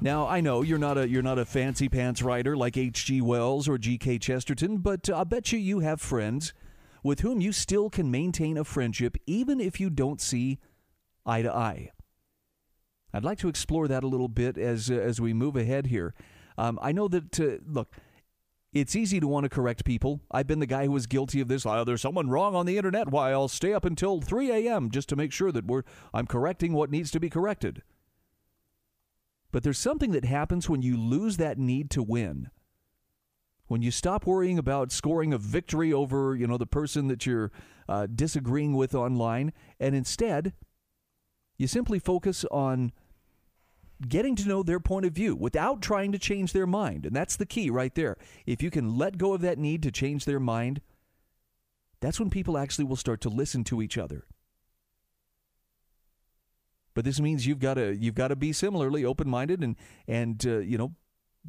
[0.01, 3.21] now, I know you're not a you're not a fancy pants writer like H.G.
[3.21, 4.19] Wells or G.K.
[4.19, 6.53] Chesterton, but I bet you you have friends
[7.05, 10.59] with whom you still can maintain a friendship even if you don't see
[11.25, 11.93] eye to eye.
[13.17, 16.13] I'd like to explore that a little bit as uh, as we move ahead here.
[16.59, 17.95] Um, I know that uh, look,
[18.75, 20.21] it's easy to want to correct people.
[20.31, 21.65] I've been the guy who was guilty of this.
[21.65, 23.09] Oh, there's someone wrong on the internet.
[23.09, 24.91] Why I'll stay up until 3 a.m.
[24.91, 27.81] just to make sure that we're I'm correcting what needs to be corrected.
[29.51, 32.51] But there's something that happens when you lose that need to win.
[33.67, 37.51] When you stop worrying about scoring a victory over, you know, the person that you're
[37.89, 40.53] uh, disagreeing with online, and instead,
[41.57, 42.93] you simply focus on
[44.07, 47.07] getting to know their point of view without trying to change their mind.
[47.07, 48.17] And that's the key right there.
[48.45, 50.81] If you can let go of that need to change their mind,
[52.01, 54.27] that's when people actually will start to listen to each other.
[56.95, 59.77] But this means you've got to you've got to be similarly open-minded and
[60.09, 60.95] and uh, you know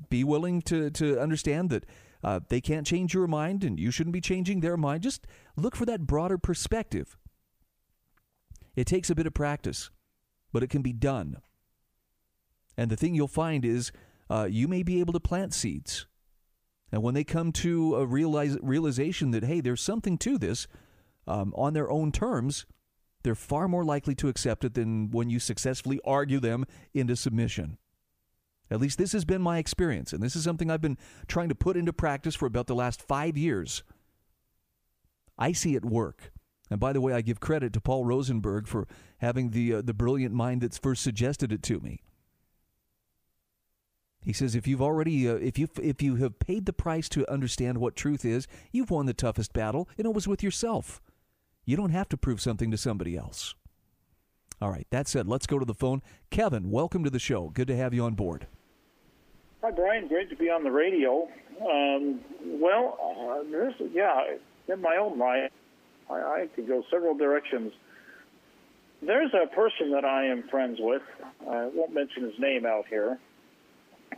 [0.09, 1.85] be willing to to understand that
[2.23, 5.03] uh, they can't change your mind and you shouldn't be changing their mind.
[5.03, 7.17] Just look for that broader perspective.
[8.75, 9.89] It takes a bit of practice,
[10.51, 11.37] but it can be done.
[12.77, 13.91] And the thing you'll find is
[14.29, 16.05] uh, you may be able to plant seeds.
[16.91, 20.67] And when they come to a realize, realization that, hey, there's something to this
[21.25, 22.65] um, on their own terms,
[23.23, 27.77] they're far more likely to accept it than when you successfully argue them into submission.
[28.69, 31.55] At least this has been my experience, and this is something I've been trying to
[31.55, 33.83] put into practice for about the last five years.
[35.37, 36.31] I see it work.
[36.69, 38.87] And by the way, I give credit to Paul Rosenberg for
[39.19, 42.01] having the, uh, the brilliant mind that's first suggested it to me.
[44.27, 47.31] He says if you've already uh, if you if you have paid the price to
[47.31, 51.01] understand what truth is, you've won the toughest battle, and it was with yourself.
[51.63, 53.55] You don't have to prove something to somebody else.
[54.61, 56.01] All right, that said, let's go to the phone.
[56.29, 57.47] Kevin, welcome to the show.
[57.47, 58.47] Good to have you on board.
[59.63, 60.09] Hi, Bryan.
[60.09, 61.29] Great to be on the radio.
[61.61, 62.19] Um,
[62.59, 64.35] well, uh, there's, yeah,
[64.67, 65.51] in my own life,
[66.09, 67.71] I, I could go several directions.
[69.01, 71.03] There's a person that I am friends with.
[71.49, 73.19] I won't mention his name out here,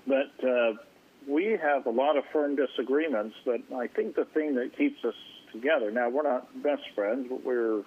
[0.08, 0.74] but uh,
[1.28, 3.36] we have a lot of firm disagreements.
[3.46, 5.16] But I think the thing that keeps us
[5.52, 5.92] together.
[5.92, 7.84] Now, we're not best friends, but we're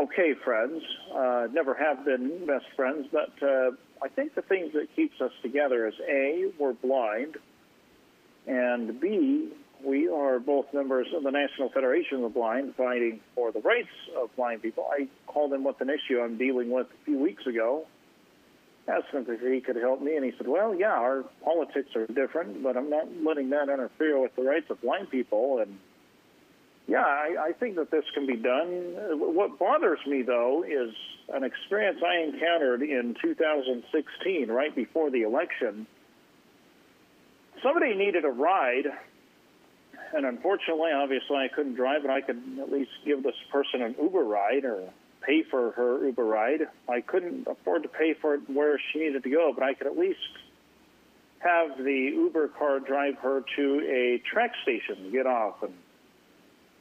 [0.00, 0.82] okay friends.
[1.14, 3.70] Uh, never have been best friends, but uh,
[4.02, 7.36] I think the things that keeps us together is A, we're blind,
[8.46, 9.50] and B,
[9.84, 13.88] we are both members of the National Federation of the Blind, fighting for the rights
[14.20, 14.88] of blind people.
[14.90, 17.86] I called in with an issue I'm dealing with a few weeks ago.
[18.88, 22.06] Asked him if he could help me, and he said, "Well, yeah, our politics are
[22.06, 25.78] different, but I'm not letting that interfere with the rights of blind people." And
[26.86, 28.94] yeah, I, I think that this can be done.
[29.34, 30.94] What bothers me, though, is
[31.34, 35.86] an experience I encountered in 2016, right before the election.
[37.62, 38.86] Somebody needed a ride,
[40.14, 43.94] and unfortunately, obviously, I couldn't drive, but I could at least give this person an
[44.00, 44.88] Uber ride or
[45.20, 46.62] pay for her Uber ride.
[46.88, 49.86] I couldn't afford to pay for it where she needed to go, but I could
[49.86, 50.18] at least
[51.40, 55.72] have the Uber car drive her to a track station, to get off, and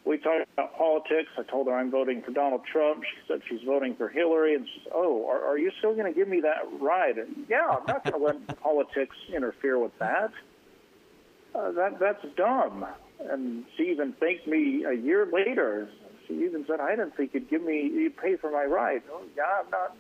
[0.08, 1.30] we talked about politics.
[1.38, 3.04] I told her I'm voting for Donald Trump.
[3.04, 6.12] She said she's voting for Hillary, and she said, "Oh, are, are you still going
[6.12, 9.98] to give me that ride?" And yeah, I'm not going to let politics interfere with
[10.00, 10.32] that.
[11.54, 12.86] Uh, that that's dumb.
[13.20, 15.90] And she even thanked me a year later.
[16.28, 19.22] She even said, "I didn't think you'd give me, you'd pay for my ride." Oh,
[19.36, 19.96] yeah, I'm not.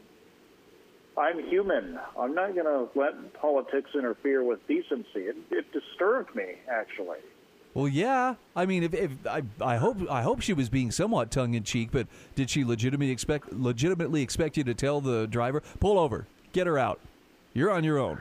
[1.18, 2.00] I'm human.
[2.18, 5.22] I'm not going to let politics interfere with decency.
[5.22, 7.18] It, it disturbed me, actually.
[7.74, 8.36] Well, yeah.
[8.56, 11.64] I mean, if, if I, I hope I hope she was being somewhat tongue in
[11.64, 16.28] cheek, but did she legitimately expect legitimately expect you to tell the driver pull over,
[16.54, 17.00] get her out,
[17.54, 18.20] you're on your own?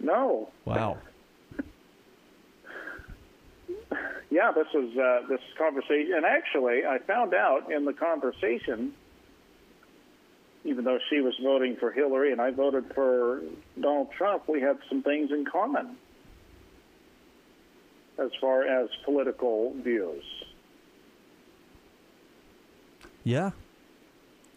[0.00, 0.50] No.
[0.64, 0.98] Wow.
[4.36, 8.92] Yeah, this was uh, this conversation, and actually, I found out in the conversation,
[10.62, 13.40] even though she was voting for Hillary and I voted for
[13.80, 15.96] Donald Trump, we had some things in common
[18.18, 20.24] as far as political views.
[23.24, 23.52] Yeah.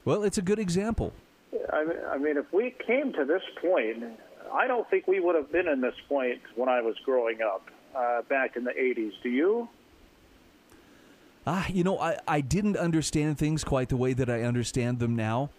[0.04, 1.14] Well, it's a good example.
[1.72, 4.04] I mean, I mean, if we came to this point,
[4.52, 7.70] I don't think we would have been in this point when I was growing up
[7.96, 9.14] uh, back in the 80s.
[9.24, 9.70] Do you?
[11.48, 15.16] Ah, you know, I, I didn't understand things quite the way that I understand them
[15.16, 15.50] now.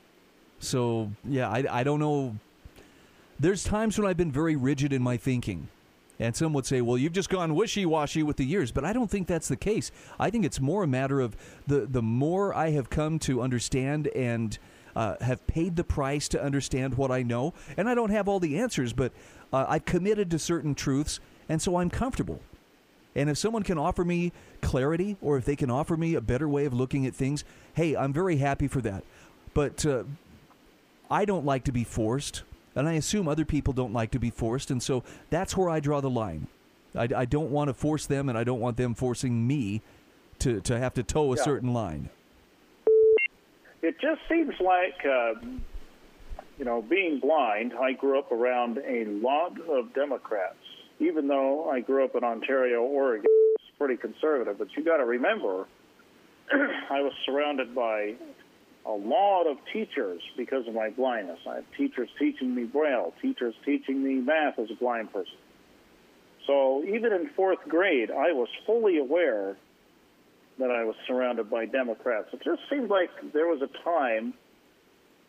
[0.59, 2.37] So, yeah, I, I don't know.
[3.39, 5.69] There's times when I've been very rigid in my thinking.
[6.21, 8.71] And some would say, well, you've just gone wishy washy with the years.
[8.71, 9.91] But I don't think that's the case.
[10.19, 11.35] I think it's more a matter of
[11.67, 14.59] the, the more I have come to understand and
[14.95, 17.55] uh, have paid the price to understand what I know.
[17.79, 19.13] And I don't have all the answers, but
[19.51, 21.21] uh, I've committed to certain truths.
[21.51, 22.41] And so I'm comfortable.
[23.17, 24.33] And if someone can offer me
[24.63, 27.45] clarity or if they can offer me a better way of looking at things,
[27.75, 29.03] hey, I'm very happy for that.
[29.53, 30.05] But uh,
[31.11, 32.45] I don't like to be forced.
[32.77, 34.71] And I assume other people don't like to be forced.
[34.71, 36.47] And so that's where I draw the line.
[36.95, 39.83] I, I don't want to force them, and I don't want them forcing me
[40.39, 41.43] to, to have to toe a yeah.
[41.43, 42.11] certain line.
[43.83, 45.35] It just seems like, uh,
[46.59, 50.60] you know, being blind, I grew up around a lot of Democrats.
[51.01, 54.59] Even though I grew up in Ontario, Oregon, it's pretty conservative.
[54.59, 55.67] But you got to remember,
[56.53, 58.15] I was surrounded by
[58.87, 61.39] a lot of teachers because of my blindness.
[61.49, 65.33] I have teachers teaching me Braille, teachers teaching me math as a blind person.
[66.47, 69.57] So even in fourth grade, I was fully aware
[70.59, 72.29] that I was surrounded by Democrats.
[72.33, 74.35] It just seemed like there was a time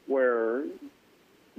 [0.08, 0.64] where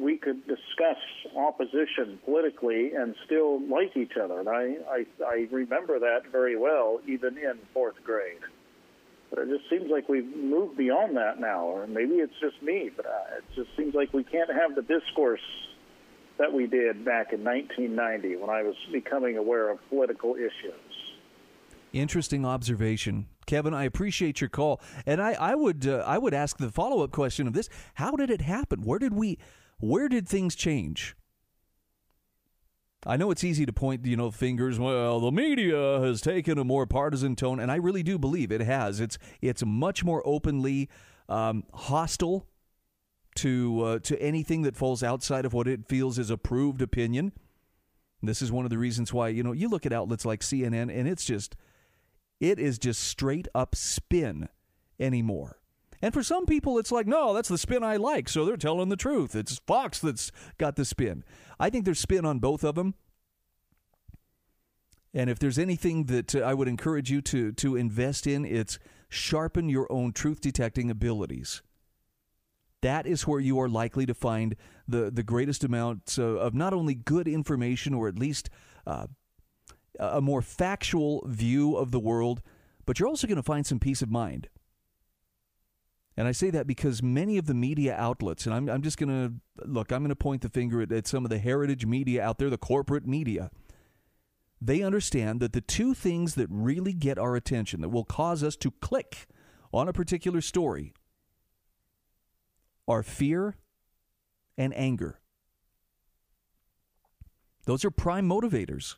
[0.02, 0.98] we could discuss
[1.36, 4.40] opposition politically and still like each other.
[4.40, 8.40] And I, I, I remember that very well, even in fourth grade.
[9.30, 12.90] But it just seems like we've moved beyond that now, or maybe it's just me,
[12.94, 15.40] but uh, it just seems like we can't have the discourse
[16.38, 21.12] that we did back in 1990 when I was becoming aware of political issues.
[21.92, 23.26] Interesting observation.
[23.46, 27.02] Kevin, I appreciate your call, and I, I would uh, I would ask the follow
[27.02, 28.82] up question of this: How did it happen?
[28.82, 29.38] Where did we,
[29.82, 31.16] where did things change?
[33.04, 34.78] I know it's easy to point, you know, fingers.
[34.78, 38.60] Well, the media has taken a more partisan tone, and I really do believe it
[38.60, 39.00] has.
[39.00, 40.88] It's it's much more openly
[41.28, 42.46] um, hostile
[43.36, 47.32] to uh, to anything that falls outside of what it feels is approved opinion.
[48.22, 50.96] This is one of the reasons why you know you look at outlets like CNN,
[50.96, 51.56] and it's just
[52.38, 54.48] it is just straight up spin
[55.00, 55.58] anymore.
[56.02, 58.28] And for some people, it's like, no, that's the spin I like.
[58.28, 59.36] So they're telling the truth.
[59.36, 61.22] It's Fox that's got the spin.
[61.60, 62.94] I think there's spin on both of them.
[65.14, 68.78] And if there's anything that uh, I would encourage you to, to invest in, it's
[69.08, 71.62] sharpen your own truth detecting abilities.
[72.80, 74.56] That is where you are likely to find
[74.88, 78.50] the, the greatest amount uh, of not only good information or at least
[78.86, 79.06] uh,
[80.00, 82.42] a more factual view of the world,
[82.86, 84.48] but you're also going to find some peace of mind.
[86.16, 89.08] And I say that because many of the media outlets, and I'm, I'm just going
[89.08, 92.22] to look, I'm going to point the finger at, at some of the heritage media
[92.22, 93.50] out there, the corporate media.
[94.64, 98.54] they understand that the two things that really get our attention, that will cause us
[98.56, 99.26] to click
[99.72, 100.92] on a particular story,
[102.86, 103.56] are fear
[104.56, 105.18] and anger.
[107.64, 108.96] Those are prime motivators.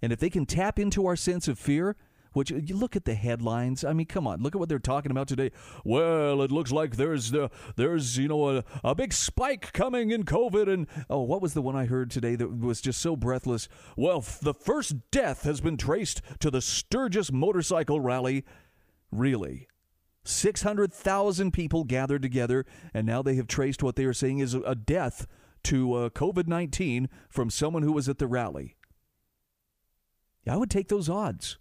[0.00, 1.96] And if they can tap into our sense of fear,
[2.32, 3.84] which you look at the headlines.
[3.84, 5.50] I mean, come on, look at what they're talking about today.
[5.84, 10.24] Well, it looks like there's uh, there's you know a, a big spike coming in
[10.24, 13.68] COVID, and oh, what was the one I heard today that was just so breathless?
[13.96, 18.44] Well, f- the first death has been traced to the Sturgis motorcycle rally.
[19.10, 19.68] Really.
[20.24, 24.74] 600,000 people gathered together, and now they have traced what they are saying is a
[24.74, 25.26] death
[25.64, 28.76] to uh, COVID 19 from someone who was at the rally.
[30.46, 31.58] I would take those odds.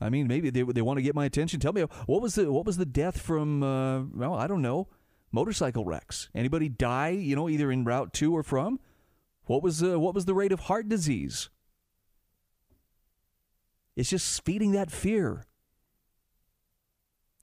[0.00, 1.60] I mean, maybe they, they want to get my attention.
[1.60, 3.62] Tell me what was the what was the death from?
[3.62, 4.88] Uh, well, I don't know.
[5.32, 6.30] Motorcycle wrecks.
[6.34, 7.10] Anybody die?
[7.10, 8.80] You know, either in route to or from.
[9.44, 11.50] What was uh, what was the rate of heart disease?
[13.96, 15.46] It's just feeding that fear.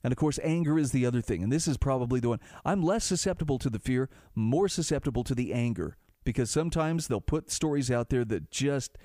[0.03, 1.41] And of course, anger is the other thing.
[1.43, 5.35] And this is probably the one I'm less susceptible to the fear, more susceptible to
[5.35, 5.97] the anger.
[6.23, 8.97] Because sometimes they'll put stories out there that just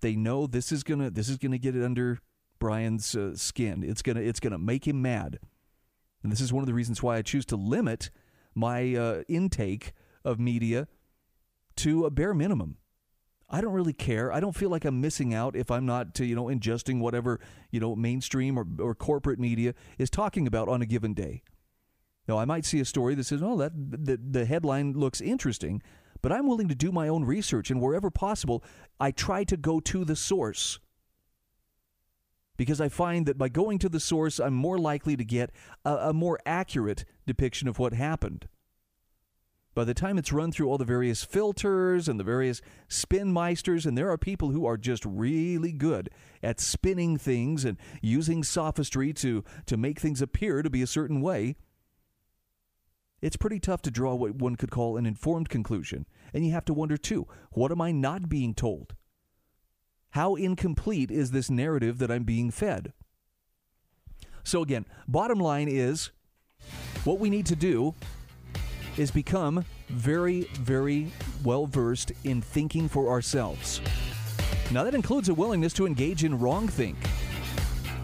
[0.00, 2.20] they know this is gonna this is gonna get it under
[2.64, 3.82] Bryan's uh, skin.
[3.82, 5.38] It's gonna it's gonna make him mad,
[6.22, 8.08] and this is one of the reasons why I choose to limit
[8.54, 9.92] my uh, intake
[10.24, 10.88] of media
[11.76, 12.78] to a bare minimum.
[13.50, 14.32] I don't really care.
[14.32, 17.38] I don't feel like I'm missing out if I'm not, to, you know, ingesting whatever
[17.70, 21.42] you know mainstream or, or corporate media is talking about on a given day.
[22.26, 25.82] Now, I might see a story that says, "Oh, that the, the headline looks interesting,"
[26.22, 28.64] but I'm willing to do my own research, and wherever possible,
[28.98, 30.78] I try to go to the source
[32.56, 35.50] because I find that by going to the source, I'm more likely to get
[35.84, 38.48] a, a, more accurate depiction of what happened.
[39.74, 43.86] By the time it's run through all the various filters and the various spin meisters,
[43.86, 46.10] and there are people who are just really good
[46.42, 51.20] at spinning things and using sophistry to, to make things appear to be a certain
[51.20, 51.56] way,
[53.20, 56.06] it's pretty tough to draw what one could call an informed conclusion.
[56.32, 58.94] And you have to wonder, too, what am I not being told?
[60.14, 62.92] How incomplete is this narrative that I'm being fed?
[64.44, 66.10] So, again, bottom line is
[67.02, 67.94] what we need to do
[68.96, 71.08] is become very, very
[71.42, 73.80] well versed in thinking for ourselves.
[74.70, 76.96] Now, that includes a willingness to engage in wrong think.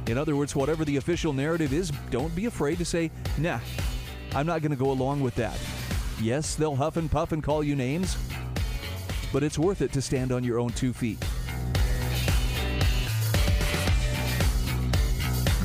[0.08, 3.60] In other words, whatever the official narrative is, don't be afraid to say, nah,
[4.34, 5.56] I'm not going to go along with that.
[6.20, 8.16] Yes, they'll huff and puff and call you names,
[9.32, 11.24] but it's worth it to stand on your own two feet.